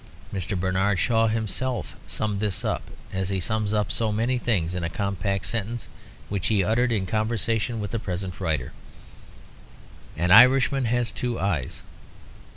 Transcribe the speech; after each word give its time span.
Mr. 0.33 0.59
Bernard 0.59 0.97
Shaw 0.97 1.27
himself 1.27 1.93
summed 2.07 2.39
this 2.39 2.65
up 2.65 2.81
as 3.13 3.29
he 3.29 3.39
sums 3.39 3.71
up 3.71 3.91
so 3.91 4.11
many 4.11 4.39
things 4.39 4.73
in 4.73 4.83
a 4.83 4.89
compact 4.89 5.45
sentence 5.45 5.89
which 6.27 6.47
he 6.47 6.63
uttered 6.63 6.91
in 6.91 7.05
conversation 7.05 7.79
with 7.79 7.91
the 7.91 7.99
present 7.99 8.39
writer, 8.41 8.73
"An 10.17 10.31
Irishman 10.31 10.85
has 10.85 11.11
two 11.11 11.39
eyes." 11.39 11.83